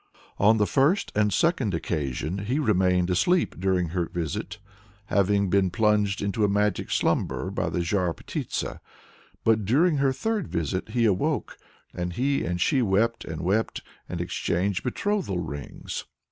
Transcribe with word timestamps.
On 0.39 0.57
the 0.57 0.65
first 0.65 1.11
and 1.13 1.31
second 1.31 1.75
occasion 1.75 2.39
he 2.45 2.57
remained 2.57 3.11
asleep 3.11 3.59
during 3.59 3.89
her 3.89 4.09
visit, 4.09 4.57
having 5.13 5.51
been 5.51 5.69
plunged 5.69 6.23
into 6.23 6.43
a 6.43 6.47
magic 6.49 6.89
slumber 6.89 7.51
by 7.51 7.69
the 7.69 7.83
Zhar 7.83 8.11
Ptitsa. 8.11 8.79
But 9.43 9.63
during 9.63 9.97
her 9.97 10.11
third 10.11 10.47
visit 10.47 10.89
he 10.89 11.05
awoke, 11.05 11.55
"and 11.93 12.13
he 12.13 12.43
and 12.43 12.59
she 12.59 12.81
wept 12.81 13.25
and 13.25 13.41
wept, 13.41 13.83
and 14.09 14.19
exchanged 14.19 14.81
betrothal 14.83 15.37
rings." 15.37 16.05